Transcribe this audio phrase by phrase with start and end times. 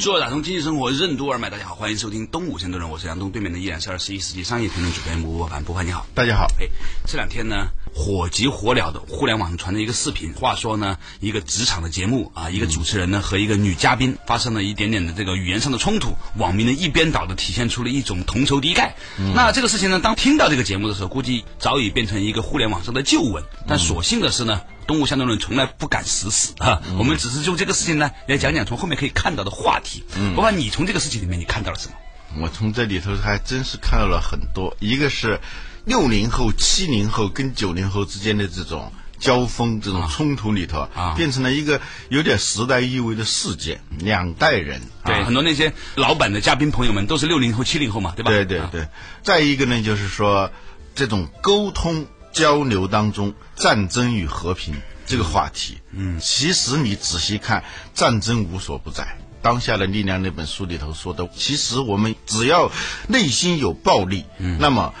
[0.00, 6.06] 做打通经济生活任督二脉，大家好，欢迎收听东吴相对论，我是杨东，对面的依然是二十一世纪商业评论主编吴伯凡，博凡你好。
[6.14, 6.46] 大家好。
[6.58, 6.66] 哎，
[7.06, 18.92] 这两天呢，火急火燎的互联网上传的一个视频，话说呢，一个职场的节目啊，一个主持人呢和一个女嘉宾发生了一点点的这个语言上的冲突，网民呢一边倒的体现出了一种同仇敌忾。
[19.34, 23.44] 那这个事情呢，当听到这个节目的时候，估计早已变成一个互联网上的旧闻。
[23.66, 24.60] 但所幸的是呢。
[24.86, 30.02] 东吴相对论从来不敢死死啊，我们只是就这个事情呢来讲讲从后面可以看到的话题。
[30.16, 31.94] 嗯，不管你从这个事情里面你看到了什么？
[32.42, 35.38] 我从这里头还真是看到了很多，一个是
[35.84, 43.80] 六零后、七零后跟九零后之间的这种交锋、这种冲突里头啊，变成了一个有点时代意味的事件。
[43.98, 48.30] 两代人，对很多那些老板的嘉宾朋友们都是六零后、七零后嘛，对吧？
[48.30, 48.88] 对对对。
[49.22, 50.50] 再一个呢，就是说
[50.94, 52.06] 这种沟通。
[52.32, 59.18] 交流当中，战争与和平这个话题，嗯，其实你仔细看，战争无所不在。
[59.42, 62.70] 当下的力量那本书里头说的，其实我们只要
[63.08, 64.94] 内心有暴力，嗯，那么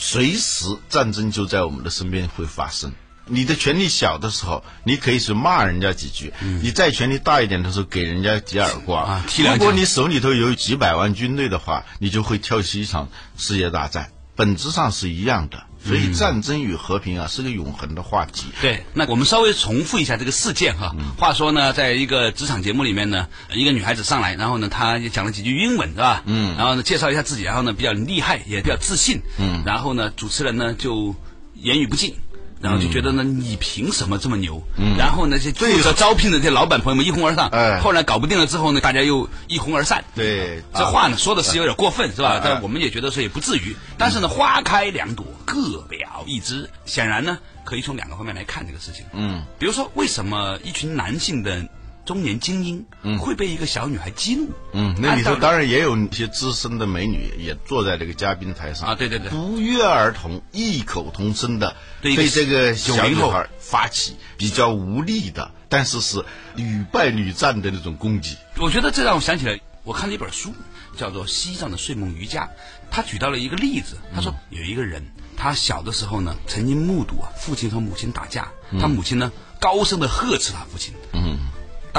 [0.00, 2.92] 随时战争就在我们的身边会发生。
[3.26, 6.32] 你的权力小的时候，你可以去骂人家几句；
[6.62, 9.04] 你再权力大一点的时候，给人家几耳光。
[9.04, 15.64] 啊，如果你手里头有几百万军队的话，你就会挑起一场世界大战，本质上是一样的。
[15.84, 18.46] 所以战争与和平啊是个永恒的话题。
[18.60, 20.94] 对，那我们稍微重复一下这个事件哈。
[21.16, 26.22] 话说呢，在一个职场节目里面呢，一个女孩子上来，然后呢，她也讲了几句英文，是吧？
[26.26, 26.56] 嗯。
[26.56, 29.22] 然后呢，介绍一下自己，然后呢，比较厉害，也比较自信。
[29.38, 29.62] 嗯。
[29.64, 31.14] 然后呢，主持人呢就
[31.54, 32.14] 言语不尽。
[32.60, 34.62] 然后就觉得呢，你凭什么这么牛？
[34.76, 37.48] 嗯，然后那些负责招聘的这些老板朋友们一哄而上。
[37.48, 40.04] 哎，后来搞不定了之后呢，大家又一哄而散。
[40.14, 42.40] 对，这话呢说的是有点过分，是吧？
[42.42, 43.76] 但我们也觉得说也不至于。
[43.96, 46.68] 但是呢，花开两朵，各表一枝。
[46.84, 49.04] 显然呢，可以从两个方面来看这个事情。
[49.12, 51.68] 嗯，比如说，为什么一群男性的？
[52.08, 52.86] 中年精英
[53.18, 54.48] 会被一个小女孩激怒。
[54.72, 58.94] 嗯，那里头当然也有一些资深的美女也坐在这个嘉宾台上啊。
[58.94, 66.24] 对对对，不约而同、异口同声的对这个小女孩发起比较无力的，但是是
[66.56, 68.38] 屡败屡战的那种攻击。
[68.56, 70.54] 我觉得这让我想起来，我看了一本书，
[70.96, 72.44] 叫做《西藏的睡梦瑜伽》，
[72.90, 73.98] 他举到了一个例子。
[74.14, 75.04] 他说有一个人，
[75.36, 78.48] 他小的时候呢，曾经目睹啊父亲和母亲打架，
[78.80, 79.30] 他母亲呢
[79.60, 80.94] 高声的呵斥他父亲。
[81.12, 81.36] 嗯。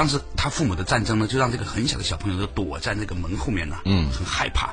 [0.00, 4.70] 当时他父母的战争呢，就让这个很小的小朋友都躲在那个门后面呢，嗯，很害怕。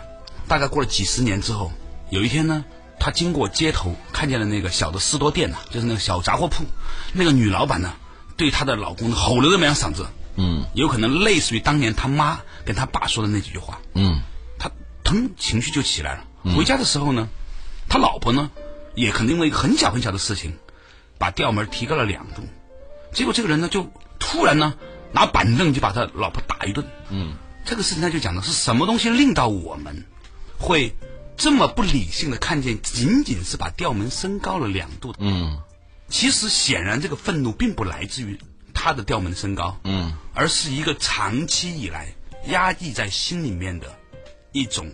[0.48, 1.70] 大概过了几十年之后，
[2.10, 2.64] 有一天呢，
[2.98, 6.64] 他经过街头，看见了那个小的士多店呐，就是那个小杂货铺，
[7.12, 7.94] 那个女老板呢，
[8.38, 14.22] 对她的老公吼了这么两嗓子，嗯，有可能类似于当年他妈跟他爸说的那几句话，嗯，
[14.58, 14.72] 他
[15.04, 16.24] 腾情绪就起来了。
[16.56, 17.28] 回家的时候呢，
[17.90, 18.50] 他老婆呢，
[18.96, 20.58] 也可能因为一个很小很小的事情，
[21.18, 22.44] 把调门提高了两度，
[23.12, 24.74] 结果这个人呢，就突然呢。
[25.12, 26.86] 拿板凳就把他老婆打一顿。
[27.10, 27.34] 嗯，
[27.66, 30.06] 这个事情他就讲的是什么东西令到我们
[30.58, 30.94] 会
[31.36, 35.14] 这么不理性的看见，仅仅是把调门升高了两度。
[35.20, 35.60] 嗯，
[36.10, 38.40] 其实显然这个愤怒并不来自于
[38.74, 39.80] 他的调门升高。
[39.84, 42.14] 嗯，而是一个长期以来
[42.48, 43.88] 压抑在心里面的
[44.52, 44.92] 一种。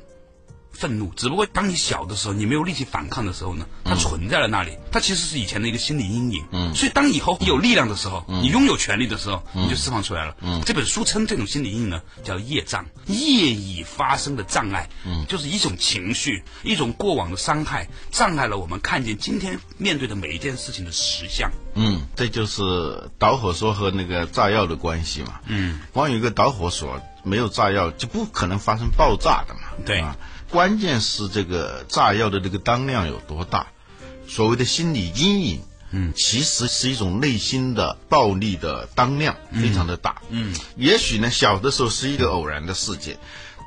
[0.74, 4.78] 愤怒，只不过当你小的时候，你没有力气反抗的时候呢，它存在了那里。
[4.92, 6.44] 它其实是以前的一个心理阴影。
[6.52, 10.36] 嗯，所以当以后你有力量的时候，你拥有权利的时候，你就释放出来了。
[10.42, 14.90] 嗯，这本书称这种心理阴影呢叫业障，业已发生的障碍。
[15.06, 21.52] 嗯，就是一种情绪，一种过往的伤害，障碍了我们看见今天面对的每一件事情的实相。
[21.76, 25.40] 嗯，这就是导火索和那个炸药的关系嘛。
[25.48, 29.62] 嗯，光有一个导火索，没有炸药就不可能发生爆炸的嘛。
[29.86, 30.04] 对。
[30.54, 33.66] 关键是这个炸药的这个当量有多大？
[34.28, 43.18] 所谓的心理阴影，嗯，其实是一种内心的暴力的当量非常的大，嗯，也许呢，小的时候是一个偶然的事件，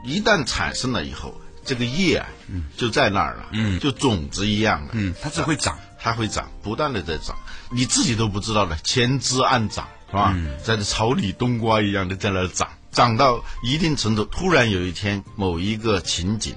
[0.05, 1.35] 一旦产生了以后，
[1.65, 7.37] 这个叶啊，嗯，就在那儿了，嗯，就种子一样的，嗯，它只会长，它会长，不断的在长，
[7.71, 10.37] 你自己都不知道的，千枝暗长，是吧？
[10.63, 16.55] 在这草里冬瓜一样的在那儿长，长到一定程度，突然有一天某一个情景。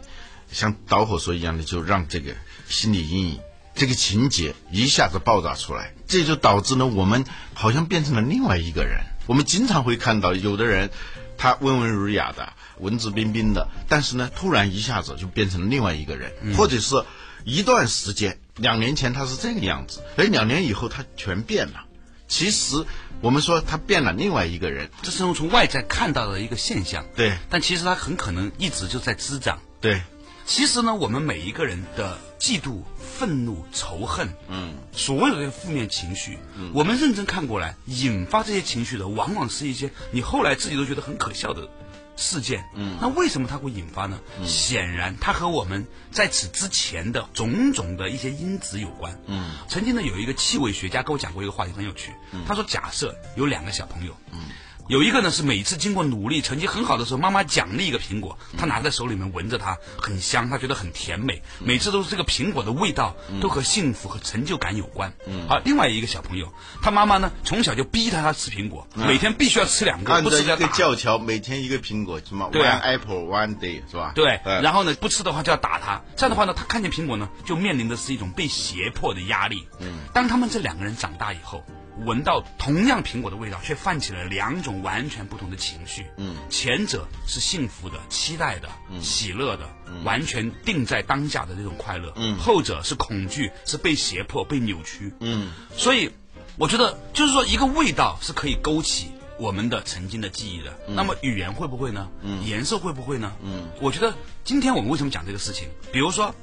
[0.51, 2.34] 像导火索一样的，就让这个
[2.68, 3.40] 心理阴影、
[3.75, 9.01] 这个情节一下子爆炸出来，这就导致呢，我们好像变成了另外一个人。
[9.28, 10.90] 我们经常会看到有的人，
[11.38, 17.04] 他温文儒雅的，文质彬彬的，但是呢，突然一下子就变成了另外一个人，或者是
[17.46, 21.86] 一段时间，两年前他是这个样子，哎，两年以后他全变了。
[22.28, 22.86] 其实
[23.22, 27.06] 我们说他变了另外一个人，这是从从外在看到的一个现象。
[27.16, 29.60] 对但其实他很可能一直就在滋长。
[29.81, 30.01] 对，
[30.50, 41.69] 其实呢，我们每一个人的嫉妒、愤怒、仇恨，嗯，所有的负面情绪，嗯，我们认真看过来，引发这些情绪的，往往是一些你后来自己都觉得很可笑的
[42.16, 44.19] 事件，嗯，那为什么它会引发呢？
[44.44, 52.12] 显然，它和我们在此之前的种种的一些因子有关，嗯，曾经呢，有一个气味学家跟我讲过一个话题，很有趣，
[52.48, 54.40] 他说，假设有两个小朋友，嗯。
[54.89, 61.44] 有一个呢是每次经过努力，成绩很好的时候，妈妈奖励一个苹果，他拿在手里面闻着它，很香，他觉得很甜美。
[61.59, 65.13] 每次都是这个苹果的味道，都和幸福和成就感有关。
[65.47, 66.51] 好，另外一个小朋友，
[66.81, 70.68] 他妈妈呢从小就逼他他吃苹果，每天必须要吃两个，不吃一个打。
[70.69, 74.13] 教条，每天一个苹果，什么 one apple one day 是吧？
[74.15, 76.01] 对，呃然后呢，不吃的话就要打他。
[76.15, 79.68] 这样的话呢，他看见苹果呢，就面临的是一种被胁迫的压力。
[79.80, 81.63] 嗯，当他们这两个人长大以后，
[82.06, 86.06] 闻到同样苹果的味道，却泛起了两种完全不同的情绪。
[86.18, 88.69] 嗯，前者是幸福的、期待的、
[89.01, 89.69] 喜乐的，
[90.04, 92.13] 完全定在当下的这种快乐。
[92.16, 95.13] 嗯，后者是恐惧，是被胁迫、被扭曲。
[95.19, 96.12] 嗯，所以
[96.57, 100.78] 我觉得，就是说，一个味道是可以勾起我们的曾经的记忆的。
[100.88, 102.10] 那么语言会不会呢？
[102.22, 103.34] 嗯，颜色会不会呢？
[103.42, 104.13] 嗯，我觉得
[104.44, 105.68] 今天我们为什么讲这个事情？
[105.92, 106.34] 比如说，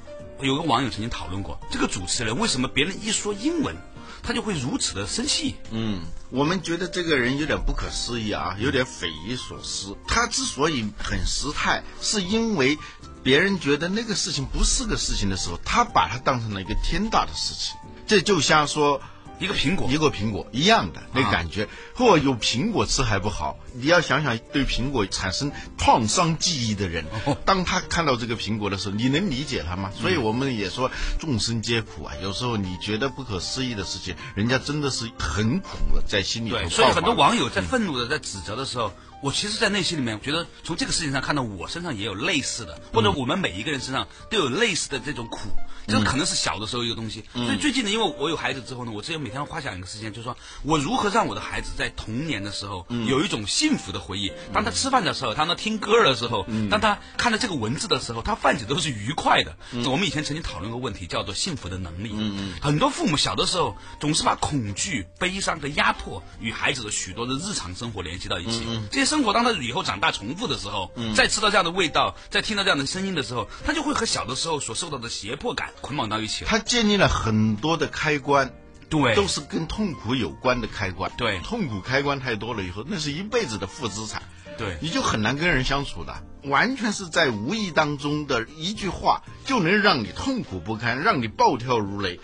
[0.41, 3.75] 有个网友曾经讨论过，这个主持人为什么别人一说英文，
[4.23, 5.55] 他就会如此的生气？
[5.71, 9.95] 嗯，我们觉得这个人有点不可思议啊，有点匪夷所思。
[10.07, 12.77] 他之所以很失态，是因为
[13.23, 17.75] 别人觉得那个事情不是个事情的时候，他把它当成了一个天大的事情。
[18.05, 19.01] 这就像说
[19.39, 23.59] 一个苹果，一个苹果一样的那感觉，或有苹果吃还不好。
[23.73, 27.05] 你要想想，对苹果产生创伤记忆的人，
[27.45, 29.91] 当他看到这个苹果的时候，你能理解他吗？
[29.99, 30.89] 所以我们也说
[31.19, 32.13] 众生皆苦啊。
[32.23, 38.91] 有时候你觉得不可思议的事情，人家真的是很苦了，在心里头对，所以很多网友在愤怒的在指责的时候，
[39.21, 45.39] 我其实，在内心里面觉得，从这个事情上看到我身上也有类似的，或者我们每一个人身上都有类似的这种苦，
[45.87, 47.23] 这个可能是小的时候一个东西。
[47.33, 54.31] 所以最近呢，因为我有孩子之后呢，我之前每天花想一个时间，就是说我如何让我的孩子在童年的时候有一种幸福的回忆。
[54.53, 59.55] 当他吃饭的时候，当他听歌的时候，当他看到这个文字的时候，他泛起都是愉快的。
[59.85, 62.13] 我们以前曾经讨论过问题，叫做幸福的能力。
[62.61, 68.65] 很多父母小的时候总是把恐惧、悲伤和压迫与孩子的许多的日常生活联系到一起。
[68.91, 76.49] 这些生活当他以后长大重复的时候，再吃到这样的味道，再听到这样的声音的时候，他就会和小的时候所受到的胁迫感捆绑到一起了。
[76.49, 78.53] 他建立了很多的开关，
[78.89, 81.11] 对都是跟痛苦有关的开关。
[81.17, 84.21] 对痛苦开关太多了以后，那是一辈子的负资产。
[84.57, 92.19] 对你就很难跟人相处的，完全是在无意当中的一句话，就能让你痛苦不堪，让你暴跳如雷。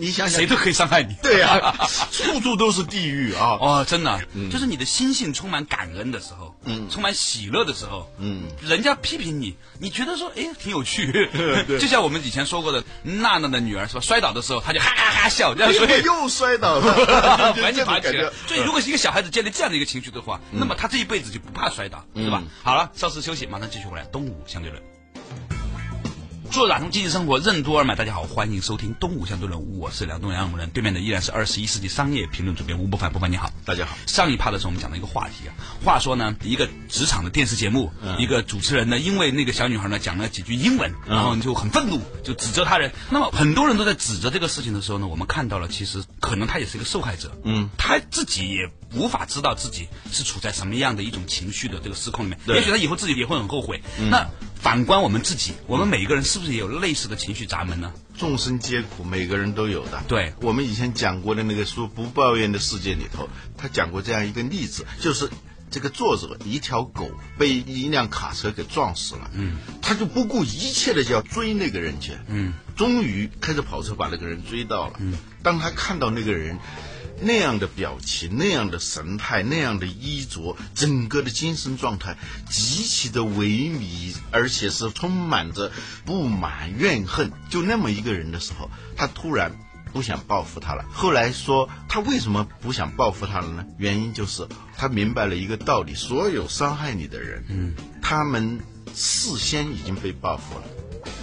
[0.00, 1.14] 你想想，谁都可以伤害你。
[1.22, 1.76] 对啊，
[2.10, 3.58] 处处都是地狱啊！
[3.60, 4.20] 哦，真的，
[4.50, 11.28] 就是你的心性充满感恩的时候，嗯，充满喜乐的时候，嗯，人家批评你，你觉得说，哎，挺有趣，
[11.78, 14.00] 就像我们以前说过的，娜娜的女儿是吧？
[14.00, 18.30] 摔倒的时候，她就哈哈哈笑，又摔倒了，赶紧爬起来。
[18.46, 22.42] 所以，如果是一个小孩子建立这样的一个情绪的话，那么他这一辈子就不怕摔倒，对吧？
[22.62, 24.04] 好了，稍事休息，马上继续回来。
[24.06, 24.82] 东吴相对论。
[26.50, 33.52] 做打通经济生活任督二脉，大家好，欢迎收听东吴相对论，我是梁东梁人，对面的依然是二十一世纪商业评论主编吴伯凡，伯凡你好。
[33.64, 35.54] 大家好，上一趴的时候，我们讲了一个话题啊。
[35.84, 42.90] 话说呢，一个职场的电视节目，一个主持人呢，因为那个小女孩呢讲了几句英文，然后就很愤怒，就指责他人。
[43.10, 53.80] 那么很多人都在指责这个事情的时候呢，我们看到了，其实可能他也是一个受害者，嗯，他自己也无法知道自己是处在什么样的一种情绪的这个失控里面，也许他以后自己也会很后悔。
[54.10, 54.28] 那
[54.60, 57.92] 反观我们自己，我们每一个人是不是也有类似的情绪闸门呢？
[58.18, 60.02] 众生皆苦，每个人都有的。
[60.06, 65.30] 对我们以前讲过的那个书《不抱怨的世界》里头，他讲过这样一个例子，就是
[65.70, 76.58] 这个作者一条狗被一辆卡车给撞死了，嗯，他就不顾一切的就要追那个人去，嗯，终于开着跑车把那个人追到了，嗯，当他看到那个人。
[77.20, 82.16] 那样的表情，那样的神态，那样的衣着，整个的精神状态
[82.48, 85.70] 极其的萎靡，而且是充满着
[86.04, 87.30] 不满、怨恨。
[87.48, 89.52] 就那么一个人的时候，他突然
[89.92, 90.84] 不想报复他了。
[90.92, 93.64] 后来说他为什么不想报复他了呢？
[93.76, 94.46] 原因就是
[94.76, 98.60] 他明白了一个道理：所有伤害你的人，嗯，他们
[98.94, 100.64] 事先已经被报复了。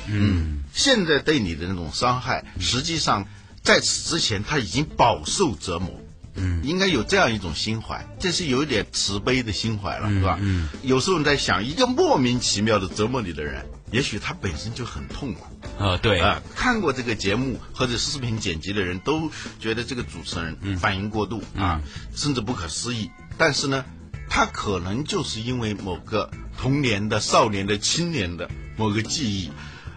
[0.10, 3.28] 嗯，现在对你的那种伤害，实际上
[3.68, 5.92] 在此之前他已经饱受折磨。
[6.40, 10.38] 嗯，应该有这样一种心怀，这是有一点慈悲的心怀了，是吧？
[10.40, 15.48] 嗯，有时候你在想，一个莫名其妙的折磨你的人，也许他本身就很痛苦。
[15.84, 21.82] 啊，对啊，看过这个节目或者视频剪辑的人都觉得这个主持人反应过度啊，
[22.16, 23.10] 甚至不可思议。
[23.38, 23.84] 但是呢，
[24.30, 28.48] 他可能就是因为某个童年的、少年的、青年的
[28.78, 29.50] 某个记忆，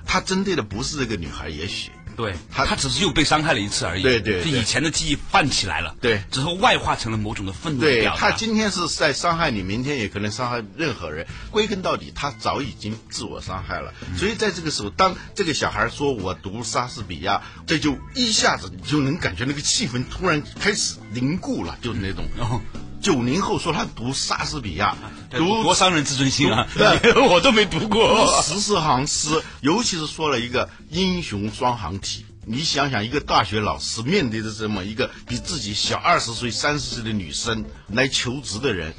[0.07, 4.03] 他针对的不是这个女孩，也许对，他他只是又被伤害了一次而已。
[4.03, 5.97] 对对对就以前的记忆泛起来了。
[6.03, 8.05] 对之后外化成了某种的愤怒对。
[8.17, 11.27] 他今天是在伤害你，明天也可能伤害任何人。
[11.51, 13.95] 归根到底，他早已经自我伤害了。
[14.07, 22.27] 嗯所以在这个时候，当这个小孩说我读莎士比亚，这就一下子你就能感觉那个气氛突然开始凝固了，就是那种。
[22.39, 22.61] 哦
[23.01, 24.97] 九零后说他读莎士比亚，
[25.31, 26.67] 读多伤人自尊心啊！
[26.75, 28.43] 对 我都没读过。
[28.43, 32.27] 十四行诗，尤其是说了一个英雄双行体。
[32.47, 38.95] 你想想，一个大学老师面对着这么一个比自己小二十岁、三十岁的女生来求职的人，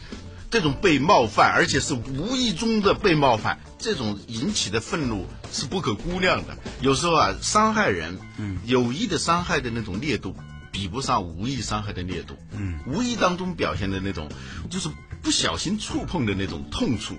[0.49, 6.57] 这种被冒犯，而且是无意中的被冒犯，这种引起的愤怒是不可估量的。
[6.81, 10.35] 有时候啊，伤害人，嗯，有意的伤害的那种烈度，
[10.71, 12.35] 比不上无意伤害的烈度。
[12.51, 14.29] 嗯，无意当中表现的那种，
[14.69, 14.89] 就是
[15.21, 17.15] 不小心触碰的那种痛处，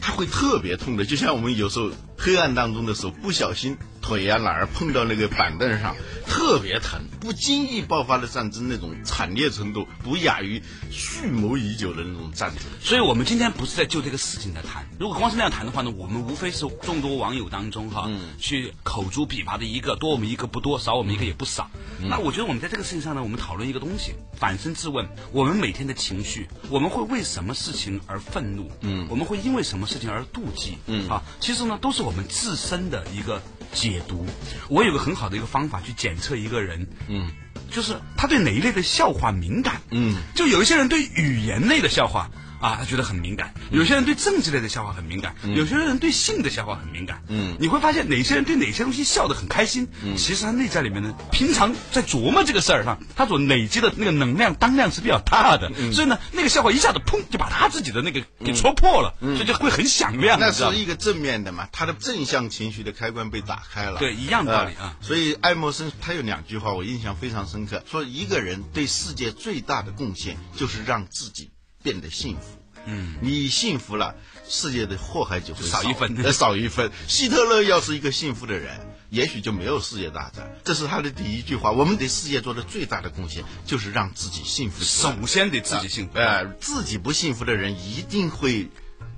[0.00, 1.04] 它会特别痛的。
[1.04, 5.96] 就像我们有时候黑暗当中的时候，不小心腿啊哪儿碰到那个板凳上，
[6.26, 7.00] 特别疼。
[7.18, 12.62] 不经意爆发的战争，那种惨烈程度不亚于蓄谋已久的那种战争。
[12.80, 14.86] 所以我们今天不是在就这个事情在谈。
[15.00, 21.68] 如果光是那样谈的话呢，我们无非是众多网友当中哈，嗯去口诛笔伐的一个，多我们一个不多，少我们一个也不少。
[22.00, 28.70] 嗯那我觉得我们在这个事情上呢，我们讨论一个东西，反身自问：我们每天的情绪，我们会为什么事情而愤怒？
[28.82, 30.78] 嗯，我们会因为什么事情而妒忌？
[30.86, 33.42] 嗯，啊，其实呢，都是我们自身的一个
[33.76, 34.26] 解读。
[34.68, 37.30] 我有个很好的一个方法去检测一个人，嗯，
[37.70, 39.82] 就是他对哪一类的笑话敏感。
[39.90, 42.30] 嗯，就有一些人对语言类的笑话。
[42.60, 43.54] 啊，他觉得很敏感。
[43.70, 47.22] 有些人对政治类的笑话很敏感，有些人对性的笑话很敏感。
[47.28, 55.70] 嗯，你会发现哪些人对哪些东西笑得很开心，其实他内在里面呢，平常在琢磨这个事儿上，他所累积的那个能量当量是比较大的。
[55.92, 60.38] 所以呢，那个笑话一下子砰就把他自己的那个给戳破了，所以就会很响亮。
[60.38, 63.98] 那是一个正面的嘛，他的正向情绪的开关被打开了。
[63.98, 71.50] 对一样道理啊呃所以爱默生他有两句话我印象非常深刻，说一个人对世界最大的贡献就是让自己
[71.86, 72.58] 变得幸福。
[72.84, 74.16] 嗯，你幸福了，
[74.48, 76.90] 世界的祸害就会少一分呃，少一分。
[77.06, 80.50] 希特勒要是一个幸福的人，也许就没有世界大战。
[80.64, 81.70] 这是他的第一句话。
[81.70, 84.82] 我们对世界做的最大的贡献，就是让自己幸福。
[84.82, 86.18] 首先得自己幸福。
[86.18, 88.68] 呃，自己不幸福的人一定会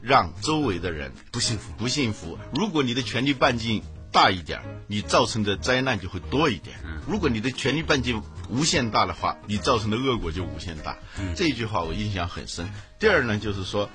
[0.03, 2.39] 让周围的人不幸福，不幸福。
[2.55, 3.83] 如果你的权力半径
[4.13, 10.99] 大一点，你造成的灾难就会多一点；嗯如果你的权力半径无限大的话，你造成的恶果就无限大。
[11.37, 12.71] 这一句话我印象很深。
[12.99, 13.89] 第二呢，就是说。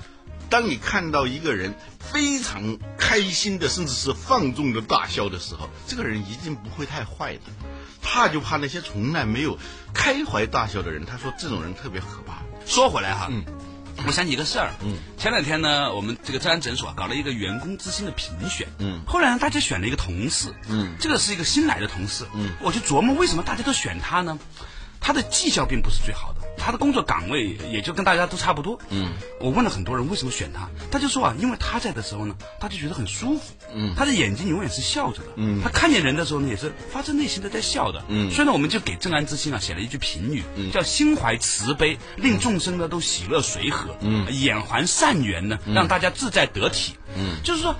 [0.49, 7.41] 当你看到一个人非常开心的，甚至是放纵的大笑的时候，这个人一定不会太坏的。
[8.01, 9.57] 怕就怕那些从来没有
[9.93, 11.05] 开怀大笑的人。
[11.05, 12.43] 他说这种人特别可怕。
[12.65, 13.43] 说回来哈，嗯，
[14.05, 24.37] 我想起一个事儿，嗯，前两天呢，我们这个治安诊所啊搞了一个员工之星的评选，嗯，后来呢，大家选了一个同事，嗯，这个是一个新来的同事，嗯，我就琢磨为什么大家都选他呢？
[24.99, 28.79] 他的绩效并不是最好的，他的工作岗位也就跟大家都差不多。
[28.89, 33.53] 嗯，我问了很多人为什么选他，他就说啊，因为他在的时候呢，他就觉得很舒服。
[33.73, 35.29] 嗯，他的眼睛永远是笑着的。
[35.35, 38.03] 嗯，他看见人的时候呢，也是发自内心的在笑的。
[38.07, 43.95] 嗯，所以呢，我们就给正安之星啊写了一句评语，叫心怀慈悲，令众生呢都喜乐随和。
[44.01, 46.95] 嗯，眼还善缘呢，让大家自在得体。
[47.17, 47.75] 嗯，就是说。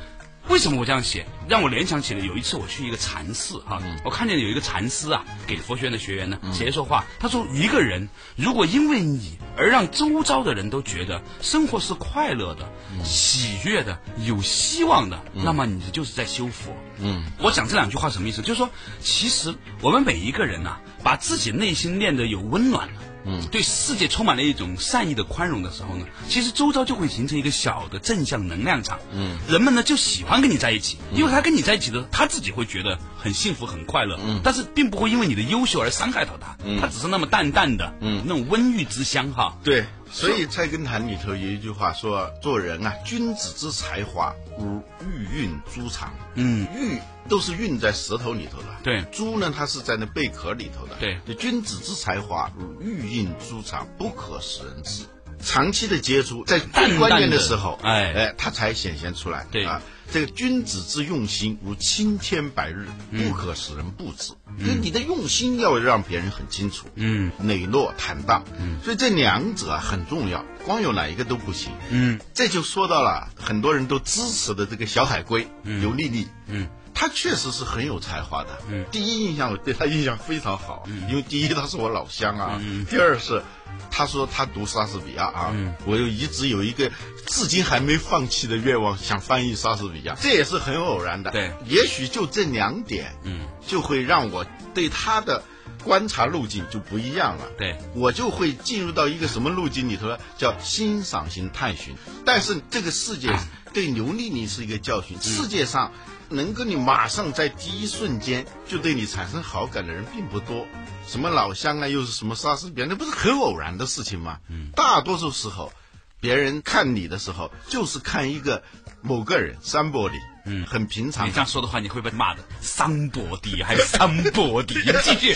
[0.50, 1.26] 为什么我这样写？
[1.48, 12.68] 让我联想起了有一次我去一个禅寺哈、我看见有一个禅师啊，给佛学院的学员呢写一说话，他说一个人如果因为你而让周遭的人都觉得生活是快乐的、
[13.04, 16.76] 喜悦的、有希望的，那么你就是在修佛。
[17.00, 18.42] 嗯，我讲这两句话什么意思？
[18.42, 18.70] 就是说，
[19.02, 22.94] 其实我们每一个人呐、把自己内心练得有温暖了。
[23.26, 29.00] 嗯，对世界充满了一种善意的宽容的时候呢，其实周遭就会形成一个小的正向能量场。
[29.14, 34.20] 嗯，人们呢就喜欢跟你在一起，因为他跟你在一起的，他自己会觉得很幸福、很快乐。
[34.22, 36.58] 嗯，但是并不会因为你的优秀而伤害到他。
[36.66, 39.56] 嗯，他只是那么淡淡的，嗯，那种温郁之香哈。
[39.64, 49.02] 对，所以《菜根谭》里头有一句话说：“做人啊，君子之才华如玉韵珠藏。”嗯，玉都是运在石头里头的，对。
[49.12, 51.36] 珠呢它是在那贝壳里头的，对。
[51.36, 55.04] 君子之才华如玉印珠藏，不可使人知。
[55.40, 58.14] 长期的接触，在最关键的时候，哎。
[58.14, 59.46] 哎，它才显现出来。
[59.52, 59.66] 对。
[59.66, 63.28] 啊，这个君子之用心如青天白日，嗯。
[63.30, 64.32] 不可使人不知。
[64.60, 71.72] 因为你的用心要让别人很清楚，嗯，磊落坦荡，嗯，所以这两者啊很重要，光有哪一个都不行。
[71.90, 76.70] 嗯，这就说到了很多人都支持的这个小海龟刘丽丽，嗯。
[76.94, 78.60] 她确实是很有才华的。
[78.70, 83.42] 嗯，第一印象我对他印象非常好，因为第一他是我老乡啊，第二是
[83.90, 85.54] 他说他读莎士比亚啊，
[85.86, 86.92] 我又一直有一个
[87.26, 91.32] 至今还没放弃的愿望，想翻译莎士比亚，这也是很偶然的。
[91.32, 95.44] 对也许就这两点，嗯，就会让我对他的
[95.84, 97.50] 观察路径就不一样了。
[97.58, 100.18] 对，我就会进入到一个什么路径里头呢？
[100.38, 101.96] 叫欣赏型探寻。
[102.26, 103.30] 但是这个世界
[103.74, 105.92] 对刘丽丽是一个教训，世界上
[106.34, 110.68] 能跟你马上在第一瞬间就对你产生好感的人并不多。
[111.08, 114.40] 什么老乡啊，又是什么莎士比亚，那不是很偶然的事情吗？
[114.50, 115.72] 嗯大多数时候，
[116.20, 118.64] 别人看你的时候，就是看一个
[119.02, 122.42] 某个人，somebody，嗯，很平常你这样说的话，你会被骂的。
[122.62, 124.76] 桑博迪还是桑博迪？
[125.04, 125.36] 继续。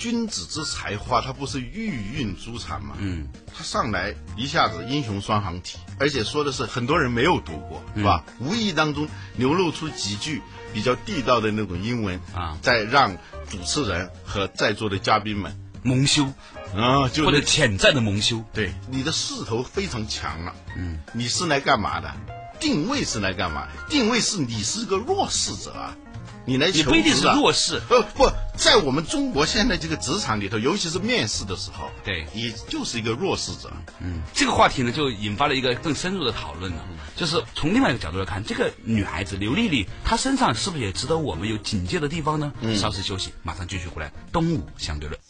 [0.00, 2.96] 君子之才华，他不是玉韵珠产吗？
[2.98, 8.24] 嗯，他上来一下子英雄双行体，而且说的是很多人没有读过，是吧？
[8.40, 10.40] 无意当中流露出几句
[10.72, 13.14] 比较地道的那种英文啊再让
[13.50, 16.24] 主持人和在座的嘉宾们蒙羞，
[16.74, 18.42] 啊，就或者潜在的蒙羞。
[18.54, 20.54] 对你的势头非常强了。
[20.78, 22.10] 嗯，你是来干嘛的？
[22.58, 23.68] 定位是来干嘛？
[23.88, 25.96] 定位是你是个弱势者啊，
[26.46, 33.70] 你来求你不一定是职啊弱势，呃不，在我们中国现在这个职场里头，尤其是面试的时候，对你就是一个弱势者。
[34.00, 36.84] 嗯这个话题呢，就引发了一个更深入的讨论了。
[37.14, 42.52] 就是从另外一个角度来看，这个女孩子刘丽丽，她身上是不是也值得我们有警戒的地方呢？
[42.74, 44.10] 稍事休息，马上继续回来。
[44.32, 45.20] 东吴相对论。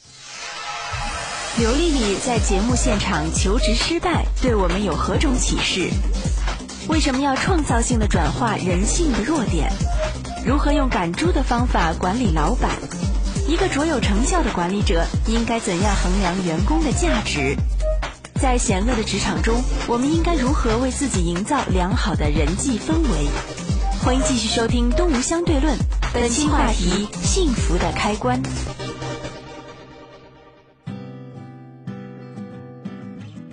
[1.58, 5.90] 刘丽丽在节目现场求职失败，对我们有何种启示？
[6.88, 9.70] 为什么要创造性的转化人性的弱点？
[10.44, 12.70] 如何用赶猪的方法管理老板？
[13.46, 17.56] 一个卓有成效的管理者应该怎样衡量员工的价值？
[18.40, 23.28] 在险恶的职场中，我们应该如何为自己营造良好的人际氛围？
[24.02, 25.76] 欢迎继续收听《东吴相对论》，
[26.14, 28.40] 本期话题：幸福的开关。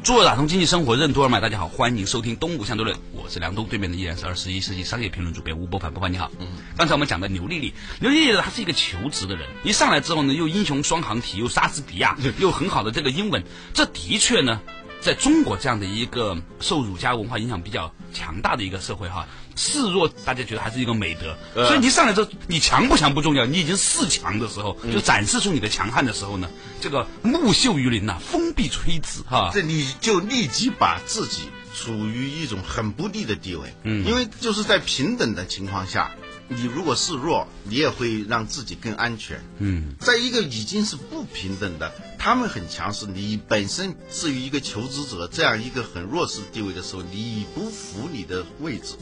[0.08, 6.32] 做打通经济生活任督二脉，大家好，欢迎收听《东吴相对论》，我是梁东，对面的依然是二十一世纪商业评论主编吴伯凡，伯凡你好。
[6.40, 13.44] 嗯，刚才我们讲的刘丽丽，刘丽丽呢，她是一个求职的人，一上来之后呢，又英雄双行体，又莎士比亚，又很好的这个英文，
[13.74, 14.62] 这的确呢，
[15.02, 26.48] 在中国这样的一个受儒家文化影响比较强大的一个社会哈，示弱大家觉得还是一个美德，所以你上来之后，你强不强不重要，你已经示强的时候，就展示出你的强悍的时候呢，
[26.80, 29.52] 这个木秀于林呐、风必摧之哈。
[29.54, 36.12] 这你就立即把自己处于一种很不利的地位，嗯，因为就是在平等的情况下，
[36.48, 48.96] 你如果示弱，你也会让自己更安全，嗯，在一个已经是不平等的，他们很强势，你本身至于一个求职者这样一个很弱势地位的时候，你不服你的位置，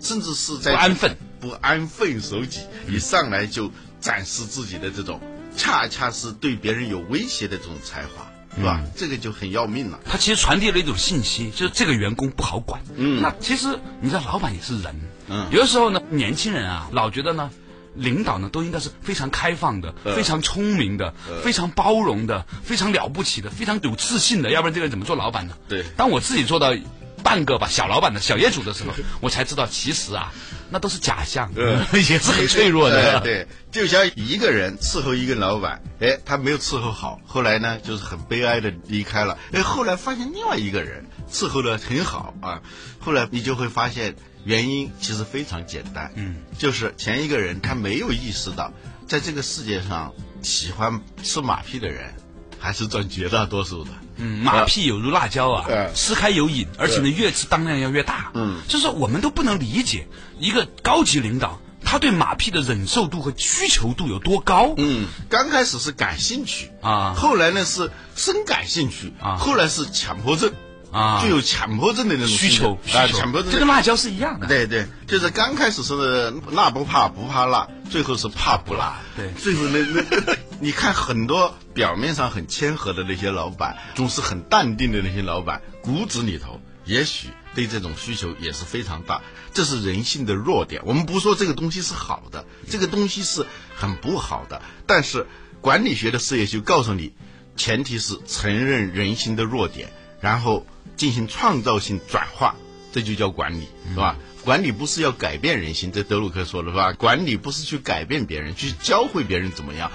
[0.00, 5.20] 甚至是在不安分，不安分守己，一上来就展示自己的这种，
[5.56, 8.26] 恰恰是对别人有威胁的这种才华。
[8.56, 8.82] 是吧？
[8.96, 10.00] 这个就很要命了。
[10.04, 12.82] 他其实传递了一种信息，就是这个员工不好管。
[12.96, 15.00] 嗯，那其实你知道，老板也是人。
[15.28, 17.50] 嗯有的时候呢，年轻人啊，老觉得呢。
[17.96, 25.56] 领导呢，都应该是非常开放的、非常聪明的、非常包容的、非常了不起的、非常有自信的，要不然这个人怎么做老板呢？
[25.68, 26.72] 对当我自己做到
[27.22, 30.32] 半个吧小老板的小业主的时候， 我才知道其实啊，
[30.70, 31.50] 那都是假象，
[31.92, 33.20] 也是很脆弱的。
[33.20, 39.38] 对，对就像一个人伺候一个老板，哎，他没有伺候好，后来呢，就是很悲哀的离开了。
[39.52, 42.60] 哎，后来发现另外一个人伺候的很好啊，
[42.98, 48.72] 后来你就会发现原因其实非常简单，嗯，就是前一个人他没有意识到，
[49.06, 52.14] 在这个世界上喜欢吃马屁的人，
[52.60, 53.90] 还是占绝大多数的。
[54.16, 58.30] 嗯，马屁有如辣椒啊，呃吃开有瘾，而且呢，越吃当量要越大。
[58.34, 60.06] 嗯，就是说我们都不能理解
[60.38, 64.74] 一个高级领导他对马屁的忍受度和需求度有多高。
[64.76, 70.52] 嗯，刚开始是感兴趣啊后来呢是深感兴趣啊后来是强迫症
[70.92, 74.46] 啊具有强迫症的那种需求需啊，求，强迫症这跟辣椒是一样的。
[74.46, 79.00] 对对，就是刚开始是辣不怕不怕辣，最后是怕不辣。
[79.16, 89.20] 对最后那那，你看很多表面上很谦和的那些老板，总是很淡定的那些老板，骨子里头也许对这种需求也是非常大。
[89.52, 90.80] 这是人性的弱点。
[90.86, 95.26] 我们不说这个东西是好的，这个东西是很不好的，但是
[95.60, 97.12] 管理学的事业就告诉你。
[97.56, 100.64] 前提是承认人性的弱点，然后
[100.96, 102.54] 进行创造性转化，
[102.90, 104.16] 这就叫管理，是吧？
[104.44, 106.92] 管理不是要改变人心，这德鲁克说的是吧？
[106.92, 109.90] 管理不是去改变别人，去教会别人怎么样。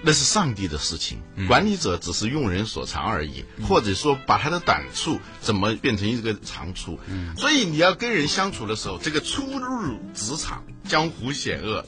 [0.00, 7.00] 那是上帝的事情，管理者只是用人所长而已，或者说把他的短处怎么变成一个长处。
[7.36, 11.84] 所以你要跟人相处的时候，这个初入职场，江湖险恶，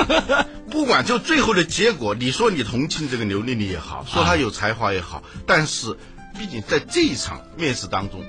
[0.70, 5.96] 不管就最后的结果，你说你同情这个刘丽丽也好，说她有才华也好，但是
[6.38, 8.22] 毕竟在这一场面试当中，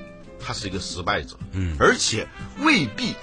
[0.44, 2.26] 他是一个失败者，嗯，而且
[2.60, 3.14] 未必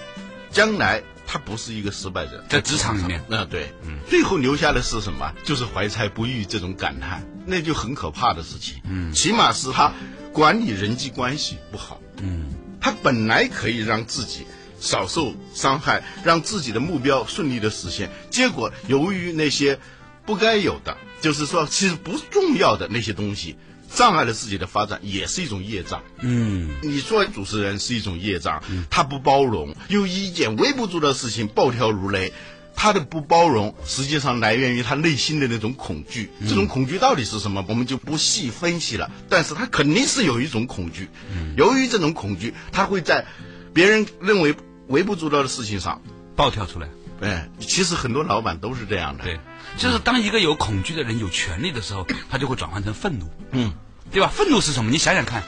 [0.51, 1.03] 将来。
[1.29, 5.33] 他不是一个失败者，在职场里面，那对，嗯，最后留下的是什么？
[5.43, 8.75] 就是怀才不遇这种感叹，那就很可怕的事情。
[8.85, 9.91] 嗯，起码是他
[10.31, 11.99] 管理人际关系不好。
[12.21, 12.45] 嗯，
[12.79, 14.45] 他本来可以让自己
[14.79, 19.77] 少受伤害，让自己的目标顺利的实现，结果由于那些
[20.25, 23.57] 不该有的，就是说其实不重要的那些东西。
[23.89, 26.03] 障碍了自己的发展，也是一种业障。
[26.19, 32.31] 嗯，你做主持人是一种业障，他不包容，有一件微不足道的事情暴跳如雷，
[32.75, 36.29] 他的不包容实际上来源于他内心的那种恐惧。
[36.47, 37.65] 这种恐惧到底是什么？
[37.67, 39.09] 我们就不细分析了。
[39.29, 41.09] 但是他肯定是有一种恐惧。
[41.55, 43.25] 由于这种恐惧，他会在
[43.73, 44.55] 别人认为
[44.87, 46.01] 微不足道的事情上
[46.35, 46.87] 暴跳出来。
[47.21, 49.23] 哎，其实很多老板都是这样的。
[49.23, 49.39] 对，
[49.77, 53.29] 就是当一个有恐惧的人有权利的时候，他就会转换成愤怒。
[53.51, 53.73] 嗯。
[54.09, 54.31] 对吧？
[54.33, 54.89] 愤怒是什么？
[54.89, 55.43] 你想想看，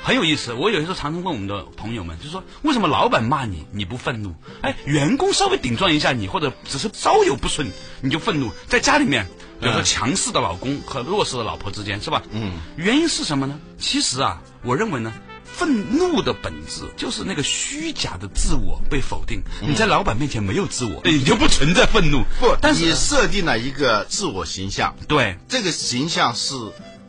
[0.00, 0.52] 很有意思。
[0.52, 4.32] 我有时候常常问我们的朋友们，就是说，为什么老板骂你你不愤怒？
[4.62, 8.52] 哎，员工稍微顶撞一下你，或者只是稍有不顺你就愤怒。
[8.68, 9.26] 在家里面，
[9.60, 12.22] 比如说强势的老公和弱势的老婆之间，是吧？
[12.30, 12.52] 嗯。
[12.76, 13.58] 原因是什么呢？
[13.78, 15.12] 其实啊，我认为呢，
[15.56, 19.42] 愤怒的本质就是那个虚假的自我被否定。
[19.62, 22.24] 你在老板面前没有自我，你就不存在愤怒。
[22.40, 24.94] 不，但是你设定了一个自我形象。
[25.08, 26.54] 对，这个形象是。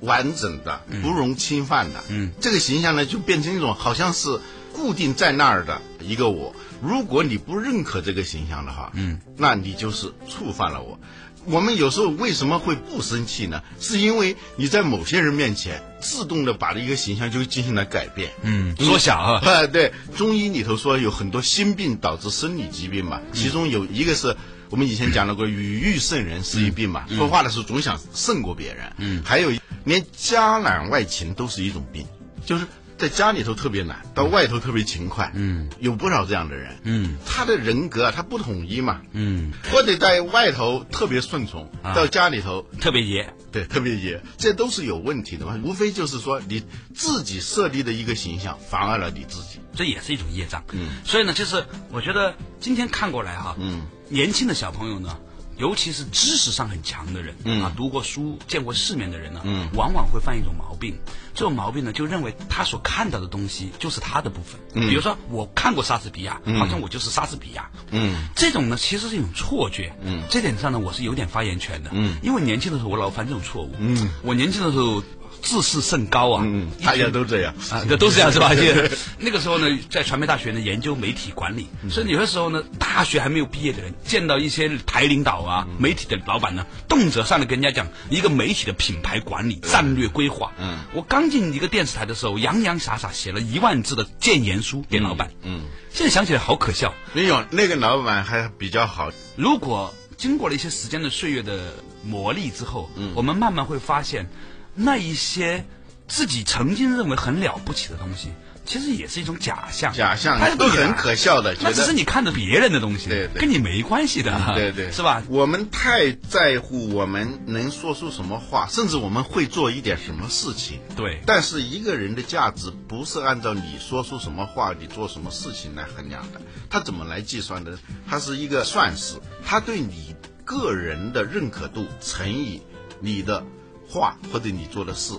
[0.02, 4.40] 完整的，不容侵犯的，嗯，这个形象呢，就变成一种好像是
[4.74, 6.54] 固定在那儿的一个我。
[6.82, 11.00] 如果你不认可这个形象的话，嗯，那你就是触犯了我。
[11.46, 13.62] 我们有时候为什么会不生气呢？
[13.80, 19.42] 是因为你在某些人面前自动的把一个形象就进行了改变，嗯，缩小啊。
[19.46, 24.36] 啊， 对，中医里头说有很多心病导致生理疾病嘛，其中有一个是。
[24.72, 28.92] 我们以前讲了过，语欲胜人是一病嘛，说话的时候总想胜过别人。
[28.98, 29.52] 嗯，还有
[29.84, 32.08] 连家懒外勤都是一种病，
[32.48, 32.66] 就是
[32.98, 35.32] 在家里头特别难，到外头特别勤快。
[35.36, 36.76] 嗯，有不少这样的人。
[36.84, 39.02] 嗯，他的人格啊，他不统一嘛。
[39.12, 43.34] 嗯，或者在外头特别顺从，到家里头特别野。
[43.52, 45.60] 对，特别野，这都是有问题的嘛。
[45.64, 50.64] 无非就是说你自己设立的一个形象妨碍了你自己，这也是一种业障。
[50.72, 53.84] 嗯，所以呢，就是我觉得今天看过来哈，嗯。
[54.08, 55.18] 年轻的小朋友呢，
[55.58, 59.42] 尤其是知识上很强的人，啊，读过书、见过世面的人呢，
[59.74, 60.98] 往往会犯一种毛病。
[61.34, 64.60] 这种毛病呢，就认为他所看到的东西就是他的部分。
[64.88, 67.70] 比如说，我看过莎士比亚，好像我就是莎士比亚。
[67.92, 69.94] 嗯，这种呢，其实是一种错觉。
[70.02, 71.90] 嗯，这点上呢，我是有点发言权的。
[71.94, 73.74] 嗯，因为年轻的时候我老犯这种错误。
[73.80, 75.04] 嗯，我年轻的时候。
[75.46, 76.44] 自视甚高啊！
[76.44, 78.50] 嗯，大家都这样啊，这都是这样是吧？
[79.20, 90.52] 那个时候呢，在传媒大学呢研究媒体管理，所以有的时候呢，大学还没有毕业的人见到一些台领导啊、媒体的老板呢，动辄上来跟人家讲一个媒体的品牌管理、战略规划。
[90.60, 95.30] 嗯，我刚进一个电视台的时候，洋洋洒洒写了一万字的谏言书给老板。
[95.44, 96.92] 嗯，现在想起来好可笑。
[97.14, 99.12] 没有那个老板还比较好。
[99.36, 104.28] 如果经过了一些时间的岁月的磨砺之后，嗯，我们慢慢会发现。
[104.76, 105.66] 那一些
[106.08, 108.30] 自己曾经认为很了不起的东西，
[108.66, 109.94] 其实也是一种假象。
[109.94, 111.56] 假象，它都很可笑的。
[111.62, 114.40] 那只是你看着别人的东西，对对，跟你没关系的。
[114.54, 115.24] 对对，是吧？
[115.30, 120.80] 我们太在乎我们能说出什么话，甚至我们会做一点什么事情。
[120.96, 121.22] 对。
[121.26, 126.42] 但是一个人的价值不是按照你说出什么话、你做什么事情来衡量的。
[126.70, 127.78] 他怎么来计算的？
[128.10, 132.62] 他是一个算式，他对你个人的认可度乘以
[133.00, 133.46] 你的。
[133.88, 135.14] 话或者你做的事，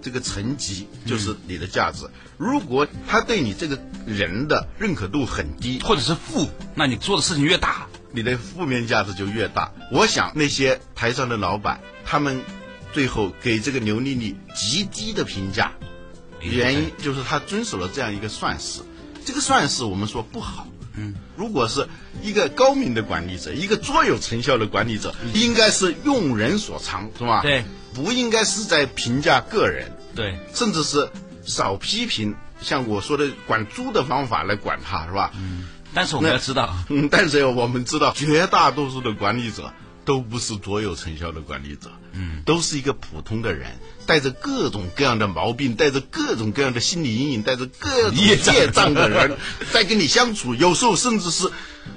[0.00, 2.06] 这个层级就是你的价值。
[2.36, 9.72] 如果他对你这个人的认可度很低，或者是负，那你做的事情越大，你的负面价值就越大。
[9.90, 12.42] 我想那些台上的老板，他们
[12.92, 15.72] 最后给这个刘丽丽极低的评价，
[16.40, 18.80] 原因就是他遵守了这样一个算式。
[19.24, 20.66] 这个算式我们说不好。
[20.94, 21.88] 嗯，如果是
[22.22, 27.40] 一个高明的管理者，一个卓有成效的管理者，应该是用人所长，是吧？
[27.40, 27.64] 对。
[27.94, 31.08] 不应该是在评价个人，对，甚至是
[31.44, 35.30] 少批评，像我说的管猪的方法来管他，是吧？
[35.36, 35.68] 嗯。
[35.94, 39.74] 但是我们要知道，嗯，但是我们知道，绝大多数的管理者
[40.06, 43.72] 都不是卓有成效的管理者，嗯，都是一个普通的人，
[44.06, 49.36] 带着各种各样的毛病，带着各种各样的心理阴影，带着各种业障业障的人，
[49.70, 51.50] 在跟你相处，有时候甚至是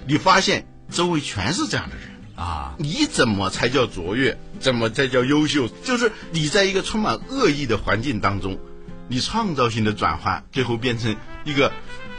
[0.06, 2.10] 你发现周围全是这样的人。
[2.36, 4.38] 啊，你怎么才叫卓越？
[4.60, 5.68] 怎么才叫优秀？
[5.84, 8.60] 就是你在一个充满恶意的环境当中，
[9.08, 11.72] 你创造性的转换，最后变成一个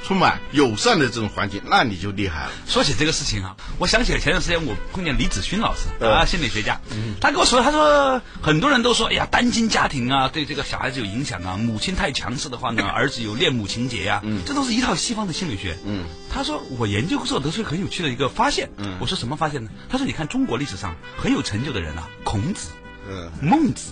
[0.05, 2.51] 充满友善的这种环境，那你就厉害了。
[2.67, 6.81] 说起这个事情啊，我想起了前段时间我碰见李子勋老师嗯啊，心理学家，
[7.21, 15.77] 他跟我说，他说很多人都说，哎呀，单亲家庭啊，对这个小孩子有影响啊，母亲太强势的话呢， 儿子有恋母情节呀、这都是一套西方的心理学。
[15.85, 18.71] 嗯，他说我研究过得出很有趣的一个发现。
[18.79, 19.71] 嗯我说什么发现呢？
[19.91, 22.69] 他说你看中国历史上很有成就的人啊，孔子、
[23.11, 23.91] 嗯孟子、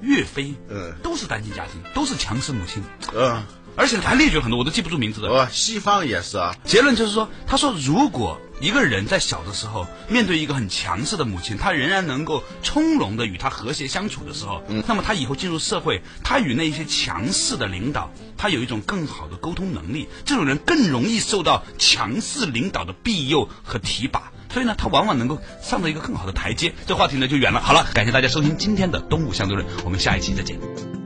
[0.00, 2.82] 岳飞，嗯都是单亲家庭，都是强势母亲，
[3.14, 3.42] 嗯，
[3.76, 5.28] 而且还列举了很多，我都记不住名字的。
[5.28, 24.30] 哦，西方也是啊，结论就是说，他说，如果一个人在小的时候面对一个很强势的母亲，他仍然能够从容的与他和谐相处的时候，那么他以后进入社会，他与那些强势的领导，他有一种更好的沟通能力，这种人更容易受到强势领导的庇佑和提拔。
[24.52, 26.72] 所以呢，他往往能够上到一个更好的台阶。
[26.86, 27.60] 这话题呢就远了。
[27.60, 31.03] 好了，感谢大家收听今天的《东吴相对论》，我们下一期再见。